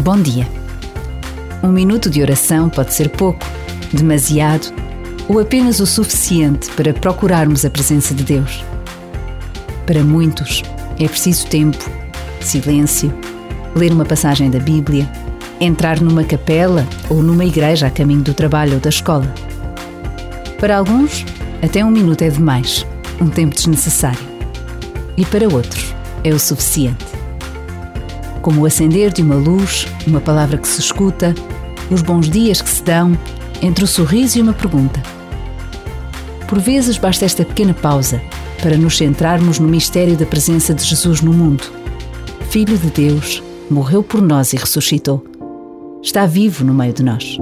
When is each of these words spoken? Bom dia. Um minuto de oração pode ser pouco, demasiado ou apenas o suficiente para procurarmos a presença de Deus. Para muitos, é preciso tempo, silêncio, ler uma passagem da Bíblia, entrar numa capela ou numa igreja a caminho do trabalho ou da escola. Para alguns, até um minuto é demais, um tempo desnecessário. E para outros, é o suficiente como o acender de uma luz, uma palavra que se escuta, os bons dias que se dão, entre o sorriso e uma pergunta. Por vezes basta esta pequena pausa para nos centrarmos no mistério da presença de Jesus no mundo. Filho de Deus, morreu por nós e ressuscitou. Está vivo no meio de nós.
Bom 0.00 0.18
dia. 0.18 0.48
Um 1.62 1.68
minuto 1.68 2.08
de 2.08 2.22
oração 2.22 2.70
pode 2.70 2.94
ser 2.94 3.10
pouco, 3.10 3.44
demasiado 3.92 4.72
ou 5.28 5.38
apenas 5.38 5.78
o 5.78 5.84
suficiente 5.84 6.70
para 6.70 6.94
procurarmos 6.94 7.66
a 7.66 7.70
presença 7.70 8.14
de 8.14 8.24
Deus. 8.24 8.64
Para 9.84 10.02
muitos, 10.02 10.62
é 10.98 11.06
preciso 11.06 11.46
tempo, 11.48 11.76
silêncio, 12.40 13.12
ler 13.76 13.92
uma 13.92 14.06
passagem 14.06 14.50
da 14.50 14.58
Bíblia, 14.58 15.06
entrar 15.60 16.00
numa 16.00 16.24
capela 16.24 16.86
ou 17.10 17.22
numa 17.22 17.44
igreja 17.44 17.88
a 17.88 17.90
caminho 17.90 18.22
do 18.22 18.32
trabalho 18.32 18.76
ou 18.76 18.80
da 18.80 18.88
escola. 18.88 19.30
Para 20.58 20.78
alguns, 20.78 21.26
até 21.62 21.84
um 21.84 21.90
minuto 21.90 22.22
é 22.22 22.30
demais, 22.30 22.86
um 23.20 23.28
tempo 23.28 23.54
desnecessário. 23.54 24.26
E 25.14 25.26
para 25.26 25.46
outros, 25.46 25.94
é 26.24 26.30
o 26.30 26.38
suficiente 26.38 27.19
como 28.42 28.62
o 28.62 28.66
acender 28.66 29.12
de 29.12 29.22
uma 29.22 29.36
luz, 29.36 29.86
uma 30.06 30.20
palavra 30.20 30.58
que 30.58 30.68
se 30.68 30.80
escuta, 30.80 31.34
os 31.90 32.02
bons 32.02 32.28
dias 32.28 32.60
que 32.60 32.68
se 32.68 32.82
dão, 32.82 33.16
entre 33.62 33.84
o 33.84 33.86
sorriso 33.86 34.38
e 34.38 34.42
uma 34.42 34.52
pergunta. 34.52 35.02
Por 36.48 36.58
vezes 36.58 36.98
basta 36.98 37.24
esta 37.24 37.44
pequena 37.44 37.74
pausa 37.74 38.20
para 38.62 38.76
nos 38.76 38.96
centrarmos 38.96 39.58
no 39.58 39.68
mistério 39.68 40.16
da 40.16 40.26
presença 40.26 40.74
de 40.74 40.84
Jesus 40.84 41.20
no 41.20 41.32
mundo. 41.32 41.64
Filho 42.50 42.76
de 42.76 42.90
Deus, 42.90 43.42
morreu 43.70 44.02
por 44.02 44.20
nós 44.20 44.52
e 44.52 44.56
ressuscitou. 44.56 45.24
Está 46.02 46.26
vivo 46.26 46.64
no 46.64 46.74
meio 46.74 46.92
de 46.92 47.02
nós. 47.02 47.38